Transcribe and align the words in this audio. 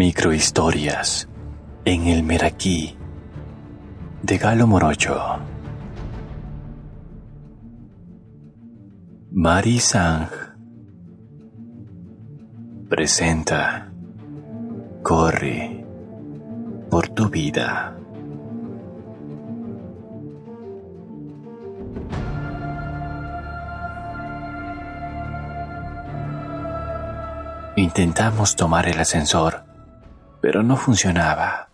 Microhistorias 0.00 1.28
en 1.84 2.06
el 2.06 2.22
Meraquí 2.22 2.96
de 4.22 4.38
Galo 4.38 4.66
Morocho. 4.66 5.20
Mari 9.30 9.78
Sang 9.78 10.30
presenta 12.88 13.92
Corre 15.02 15.84
por 16.88 17.08
tu 17.10 17.28
vida. 17.28 17.94
Intentamos 27.76 28.56
tomar 28.56 28.88
el 28.88 28.98
ascensor, 28.98 29.69
pero 30.40 30.62
no 30.62 30.76
funcionaba. 30.76 31.68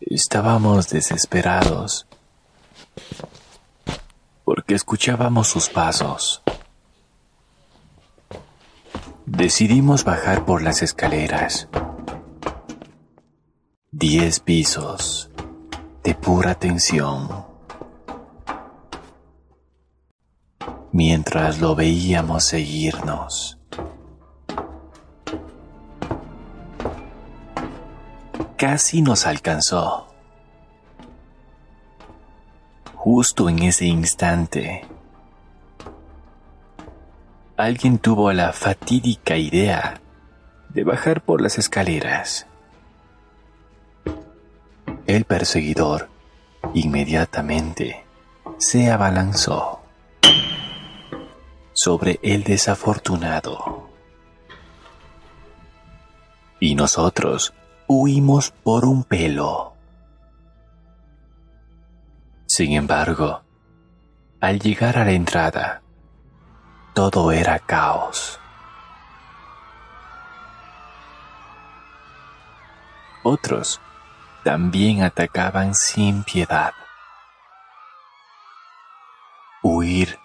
Estábamos 0.00 0.88
desesperados 0.88 2.06
porque 4.44 4.74
escuchábamos 4.74 5.48
sus 5.48 5.70
pasos. 5.70 6.42
Decidimos 9.24 10.04
bajar 10.04 10.44
por 10.44 10.62
las 10.62 10.82
escaleras. 10.82 11.68
Diez 13.90 14.40
pisos 14.40 15.30
de 16.02 16.14
pura 16.14 16.56
tensión. 16.56 17.46
Mientras 20.90 21.60
lo 21.60 21.74
veíamos 21.74 22.44
seguirnos. 22.44 23.61
Casi 28.62 29.02
nos 29.02 29.26
alcanzó. 29.26 30.06
Justo 32.94 33.48
en 33.48 33.58
ese 33.58 33.86
instante, 33.86 34.86
alguien 37.56 37.98
tuvo 37.98 38.32
la 38.32 38.52
fatídica 38.52 39.36
idea 39.36 40.00
de 40.68 40.84
bajar 40.84 41.22
por 41.22 41.40
las 41.40 41.58
escaleras. 41.58 42.46
El 45.08 45.24
perseguidor 45.24 46.08
inmediatamente 46.72 48.04
se 48.58 48.92
abalanzó 48.92 49.80
sobre 51.72 52.20
el 52.22 52.44
desafortunado. 52.44 53.88
Y 56.60 56.76
nosotros 56.76 57.54
huimos 58.00 58.50
por 58.50 58.84
un 58.84 59.04
pelo. 59.04 59.74
Sin 62.46 62.72
embargo, 62.72 63.42
al 64.40 64.58
llegar 64.58 64.98
a 64.98 65.04
la 65.04 65.12
entrada, 65.12 65.82
todo 66.94 67.32
era 67.32 67.58
caos. 67.58 68.38
Otros 73.22 73.80
también 74.42 75.02
atacaban 75.02 75.74
sin 75.74 76.24
piedad. 76.24 76.72
Huir 79.62 80.18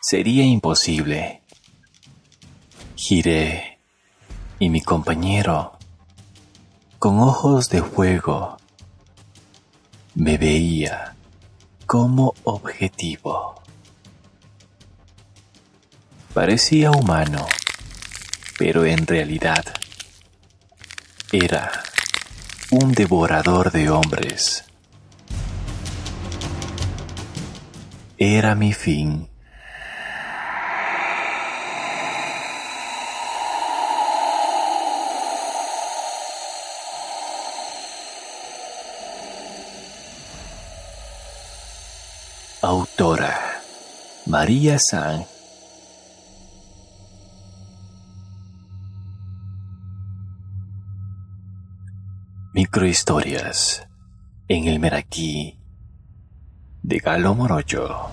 sería 0.00 0.44
imposible. 0.44 1.42
Giré 2.94 3.80
y 4.58 4.70
mi 4.70 4.80
compañero, 4.80 5.75
con 7.06 7.20
ojos 7.20 7.68
de 7.68 7.84
fuego, 7.84 8.56
me 10.16 10.36
veía 10.38 11.14
como 11.86 12.34
objetivo. 12.42 13.62
Parecía 16.34 16.90
humano, 16.90 17.46
pero 18.58 18.84
en 18.84 19.06
realidad 19.06 19.64
era 21.30 21.70
un 22.72 22.90
devorador 22.90 23.70
de 23.70 23.88
hombres. 23.88 24.64
Era 28.18 28.56
mi 28.56 28.72
fin. 28.72 29.28
Autora 42.98 43.38
María 44.24 44.78
San 44.78 45.26
Microhistorias 52.54 53.86
en 54.48 54.68
el 54.68 54.80
Meraquí 54.80 55.58
de 56.82 56.98
Galo 57.00 57.34
Morocho. 57.34 58.08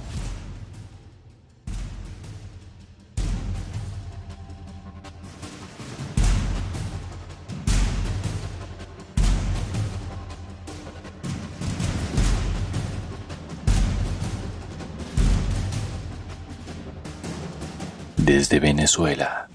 Desde 18.25 18.61
Venezuela, 18.61 19.49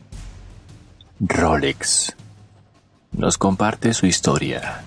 Rolex 1.20 2.14
nos 3.12 3.38
comparte 3.38 3.94
su 3.94 4.04
historia. 4.04 4.84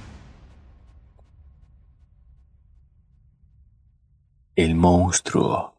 El 4.56 4.75
monstruo 4.75 5.74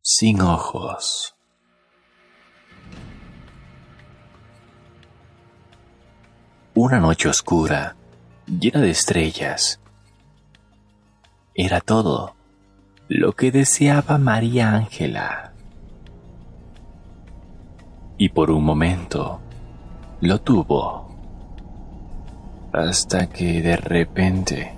sin 0.00 0.42
ojos. 0.42 1.34
Una 6.74 7.00
noche 7.00 7.28
oscura, 7.28 7.96
llena 8.46 8.80
de 8.80 8.90
estrellas. 8.90 9.80
Era 11.52 11.80
todo 11.80 12.36
lo 13.08 13.32
que 13.32 13.50
deseaba 13.50 14.18
María 14.18 14.70
Ángela. 14.70 15.53
Y 18.24 18.30
por 18.30 18.50
un 18.50 18.64
momento 18.64 19.38
lo 20.22 20.40
tuvo 20.40 21.08
hasta 22.72 23.26
que 23.26 23.60
de 23.60 23.76
repente 23.76 24.72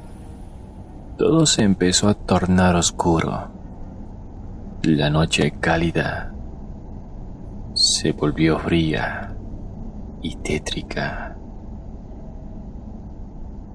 todo 1.17 1.47
se 1.47 1.63
empezó 1.63 2.09
a 2.09 2.15
tornar 2.15 2.75
oscuro. 2.75 3.47
La 4.83 5.11
noche 5.11 5.53
cálida 5.61 6.35
se 7.75 8.11
volvió 8.11 8.59
fría 8.59 9.33
y 10.23 10.35
tétrica. 10.35 11.37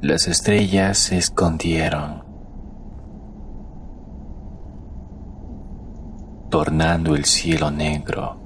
Las 0.02 0.28
estrellas 0.28 0.98
se 0.98 1.18
escondieron, 1.18 2.26
tornando 6.50 7.16
el 7.16 7.24
cielo 7.24 7.72
negro 7.72 8.41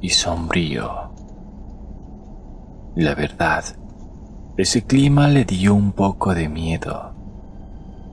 y 0.00 0.10
sombrío. 0.10 1.10
La 2.96 3.14
verdad 3.14 3.64
ese 4.58 4.82
clima 4.82 5.28
le 5.28 5.44
dio 5.44 5.72
un 5.72 5.92
poco 5.92 6.34
de 6.34 6.48
miedo 6.48 7.12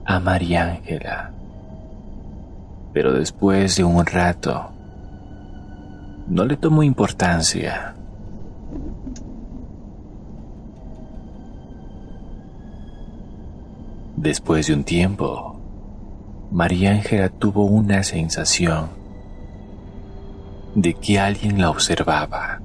a 0.04 0.20
María 0.20 0.70
Ángela. 0.70 1.32
Pero 2.92 3.12
después 3.12 3.74
de 3.74 3.82
un 3.82 4.06
rato, 4.06 4.70
no 6.28 6.44
le 6.44 6.56
tomó 6.56 6.84
importancia. 6.84 7.96
Después 14.16 14.68
de 14.68 14.74
un 14.74 14.84
tiempo, 14.84 15.56
María 16.52 16.92
Ángela 16.92 17.28
tuvo 17.28 17.64
una 17.64 18.04
sensación 18.04 18.90
de 20.76 20.92
que 20.92 21.18
alguien 21.18 21.58
la 21.58 21.70
observaba. 21.70 22.60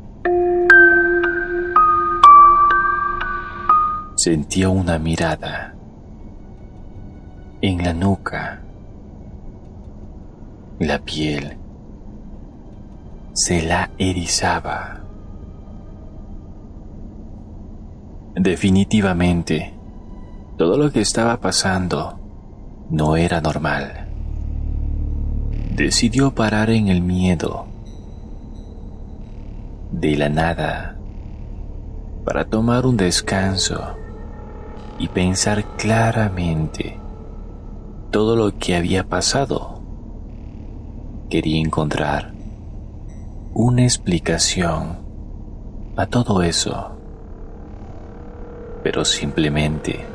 Sentía 4.16 4.68
una 4.68 5.00
mirada 5.00 5.74
en 7.62 7.84
la 7.84 7.94
nuca. 7.94 8.62
La 10.80 11.00
piel 11.00 11.58
se 13.34 13.62
la 13.62 13.90
erizaba. 13.98 15.00
Definitivamente, 18.36 19.74
todo 20.58 20.78
lo 20.78 20.92
que 20.92 21.00
estaba 21.00 21.40
pasando 21.40 22.20
no 22.90 23.16
era 23.16 23.40
normal. 23.40 24.10
Decidió 25.74 26.36
parar 26.36 26.72
en 26.72 26.90
el 26.90 27.02
miedo. 27.02 27.71
De 29.92 30.16
la 30.16 30.30
nada, 30.30 30.98
para 32.24 32.46
tomar 32.46 32.86
un 32.86 32.98
descanso 32.98 33.96
y 34.98 35.10
pensar 35.10 35.66
claramente 35.78 36.98
todo 38.10 38.36
lo 38.36 38.58
que 38.58 38.76
había 38.76 39.04
pasado. 39.04 39.82
Quería 41.30 41.60
encontrar 41.60 42.34
una 43.54 43.84
explicación 43.84 45.00
a 45.98 46.06
todo 46.06 46.42
eso, 46.42 46.92
pero 48.84 49.04
simplemente 49.04 50.06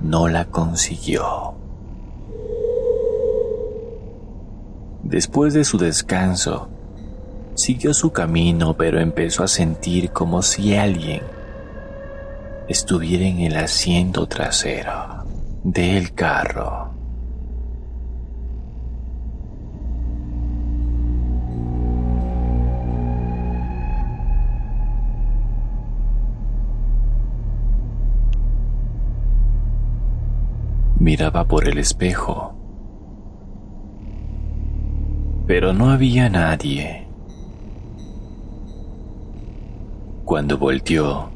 no 0.00 0.28
la 0.28 0.46
consiguió. 0.46 1.54
Después 5.02 5.54
de 5.54 5.64
su 5.64 5.78
descanso, 5.78 6.68
siguió 7.56 7.94
su 7.94 8.12
camino, 8.12 8.74
pero 8.74 9.00
empezó 9.00 9.42
a 9.42 9.48
sentir 9.48 10.10
como 10.10 10.42
si 10.42 10.76
alguien 10.76 11.22
estuviera 12.68 13.24
en 13.24 13.40
el 13.40 13.56
asiento 13.56 14.26
trasero 14.26 15.24
del 15.64 16.12
carro. 16.12 16.92
Miraba 30.98 31.44
por 31.44 31.68
el 31.68 31.78
espejo, 31.78 32.52
pero 35.46 35.72
no 35.72 35.90
había 35.90 36.28
nadie. 36.28 37.05
Cuando 40.26 40.58
volteó, 40.58 41.30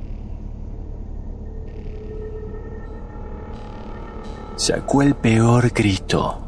sacó 4.56 5.02
el 5.02 5.14
peor 5.14 5.70
grito, 5.70 6.40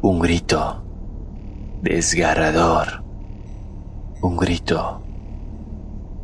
un 0.00 0.18
grito 0.18 0.82
desgarrador, 1.82 3.04
un 4.22 4.38
grito 4.38 5.02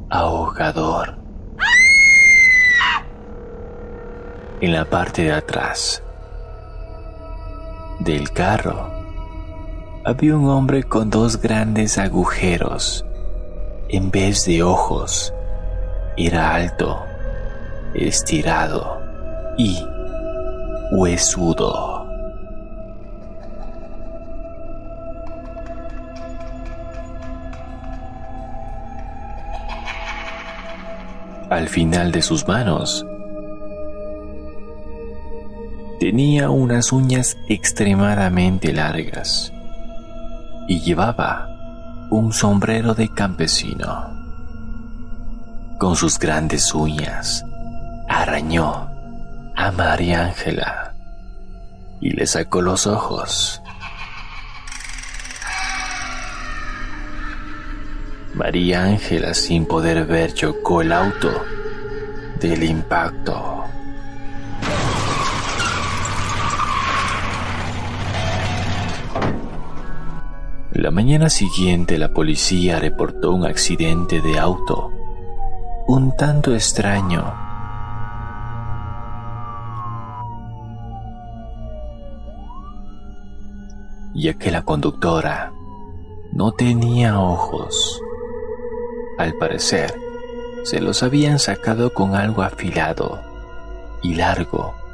ahogador. 0.09 1.19
En 4.63 4.73
la 4.73 4.87
parte 4.87 5.25
de 5.25 5.33
atrás 5.33 6.03
del 8.01 8.31
carro 8.31 8.91
había 10.07 10.39
un 10.39 10.49
hombre 10.49 10.85
con 10.85 11.11
dos 11.11 11.39
grandes 11.39 11.99
agujeros. 11.99 13.06
En 13.89 14.11
vez 14.11 14.45
de 14.47 14.65
ojos, 14.65 15.33
era 16.17 16.55
alto, 16.57 17.05
estirado 17.95 19.01
y 19.57 19.81
huesudo. 20.91 22.05
Al 31.49 31.69
final 31.69 32.11
de 32.11 32.23
sus 32.23 32.49
manos 32.49 33.07
tenía 36.01 36.51
unas 36.51 36.91
uñas 36.91 37.37
extremadamente 37.49 38.73
largas 38.73 39.53
y 40.67 40.81
llevaba 40.81 41.56
un 42.11 42.33
sombrero 42.33 42.95
de 42.95 43.09
campesino. 43.09 44.15
Con 45.79 45.97
sus 45.97 46.19
grandes 46.19 46.73
uñas 46.75 47.45
arañó 48.09 48.89
a 49.55 49.71
María 49.73 50.25
Ángela 50.25 50.95
y 52.01 52.11
le 52.11 52.27
sacó 52.27 52.63
los 52.63 52.87
ojos. 52.87 53.63
María 58.35 58.85
Ángela, 58.85 59.33
sin 59.33 59.67
poder 59.67 60.05
ver, 60.05 60.35
chocó 60.35 60.83
el 60.83 60.93
auto 60.93 61.43
del 62.41 62.63
impacto. 62.65 63.65
La 70.87 70.93
mañana 70.93 71.29
siguiente 71.31 71.99
la 71.99 72.13
policía 72.13 72.79
reportó 72.79 73.33
un 73.33 73.45
accidente 73.45 74.21
de 74.21 74.39
auto 74.39 74.93
un 75.89 76.15
tanto 76.15 76.55
extraño 76.55 77.35
ya 84.15 84.35
que 84.35 84.53
la 84.53 84.63
conductora 84.63 85.53
no 86.31 86.53
tenía 86.53 87.19
ojos. 87.19 88.01
Al 89.19 89.35
parecer, 89.35 89.93
se 90.63 90.81
los 90.81 91.03
habían 91.03 91.41
sacado 91.41 91.93
con 91.93 92.15
algo 92.15 92.43
afilado 92.43 93.21
y 94.05 94.15
largo. 94.15 94.86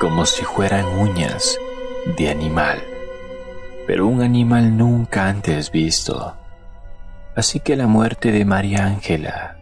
Como 0.00 0.26
si 0.26 0.44
fueran 0.44 0.86
uñas 0.98 1.58
de 2.16 2.30
animal, 2.30 2.78
pero 3.86 4.06
un 4.06 4.22
animal 4.22 4.76
nunca 4.76 5.28
antes 5.28 5.70
visto. 5.70 6.36
Así 7.34 7.60
que 7.60 7.76
la 7.76 7.86
muerte 7.86 8.32
de 8.32 8.44
María 8.44 8.86
Ángela 8.86 9.58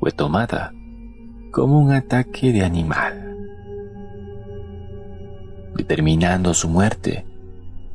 fue 0.00 0.12
tomada 0.12 0.72
como 1.50 1.78
un 1.78 1.92
ataque 1.92 2.52
de 2.52 2.64
animal 2.64 3.32
determinando 5.74 6.54
su 6.54 6.68
muerte 6.68 7.26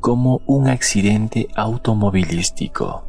como 0.00 0.40
un 0.46 0.68
accidente 0.68 1.48
automovilístico. 1.54 3.07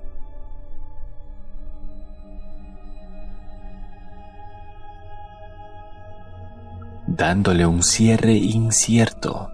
Dándole 7.16 7.66
un 7.66 7.82
cierre 7.82 8.34
incierto 8.34 9.52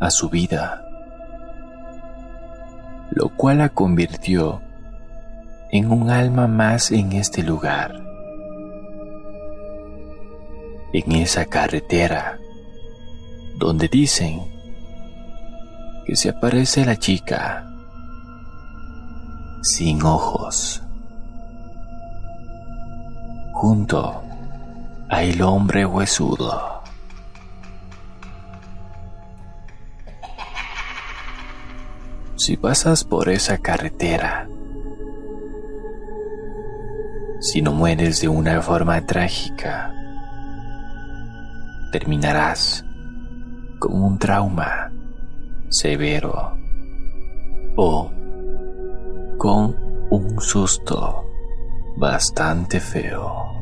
a 0.00 0.10
su 0.10 0.28
vida, 0.28 0.84
lo 3.10 3.28
cual 3.30 3.58
la 3.58 3.70
convirtió 3.70 4.60
en 5.72 5.90
un 5.90 6.10
alma 6.10 6.46
más 6.46 6.92
en 6.92 7.12
este 7.12 7.42
lugar, 7.42 8.00
en 10.92 11.12
esa 11.12 11.44
carretera 11.46 12.38
donde 13.58 13.88
dicen 13.88 14.42
que 16.06 16.14
se 16.14 16.28
aparece 16.28 16.84
la 16.84 16.96
chica 16.96 17.66
sin 19.62 20.02
ojos 20.02 20.82
junto 23.54 24.22
a 25.08 25.22
el 25.22 25.42
hombre 25.42 25.84
huesudo. 25.84 26.75
Si 32.46 32.56
pasas 32.56 33.02
por 33.02 33.28
esa 33.28 33.58
carretera, 33.58 34.46
si 37.40 37.60
no 37.60 37.72
mueres 37.72 38.20
de 38.20 38.28
una 38.28 38.62
forma 38.62 39.04
trágica, 39.04 39.92
terminarás 41.90 42.84
con 43.80 44.00
un 44.00 44.16
trauma 44.20 44.92
severo 45.70 46.56
o 47.74 48.12
con 49.38 49.76
un 50.10 50.40
susto 50.40 51.28
bastante 51.96 52.78
feo. 52.78 53.55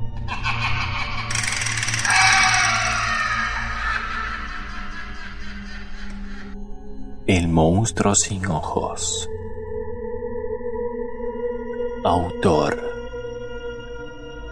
El 7.26 7.49
monstruo 7.49 8.14
sin 8.14 8.45
ojos. 8.45 9.31
Autor 12.04 12.78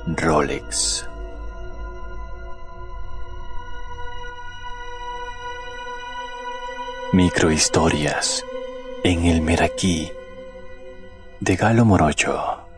Rolex. 0.06 1.06
Microhistorias 7.12 8.42
en 9.04 9.26
el 9.26 9.42
Meraquí 9.42 10.10
de 11.40 11.56
Galo 11.56 11.84
Morocho. 11.84 12.71